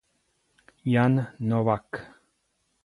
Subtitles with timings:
[0.93, 1.85] Jan Novák